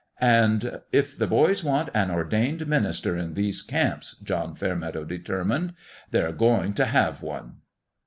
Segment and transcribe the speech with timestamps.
[0.19, 5.75] And "If the boys want an ordained minister in these camps," John Fairmeadow determined,"
[6.09, 7.57] they' re going to have one